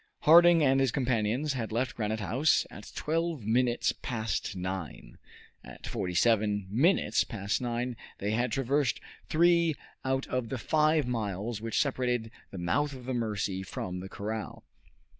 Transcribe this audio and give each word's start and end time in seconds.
Harding 0.21 0.63
and 0.63 0.79
his 0.79 0.91
companions 0.91 1.53
had 1.53 1.71
left 1.71 1.93
Granite 1.95 2.21
House 2.21 2.65
at 2.71 2.91
twelve 2.95 3.43
minutes 3.45 3.91
past 4.01 4.55
nine. 4.55 5.19
At 5.63 5.85
forty 5.85 6.15
seven 6.15 6.65
minutes 6.71 7.23
past 7.23 7.61
nine 7.61 7.95
they 8.17 8.31
had 8.31 8.51
traversed 8.51 8.99
three 9.29 9.75
out 10.03 10.25
of 10.25 10.49
the 10.49 10.57
five 10.57 11.05
miles 11.05 11.61
which 11.61 11.79
separated 11.79 12.31
the 12.49 12.57
mouth 12.57 12.93
of 12.93 13.05
the 13.05 13.13
Mercy 13.13 13.61
from 13.61 13.99
the 13.99 14.09
corral. 14.09 14.63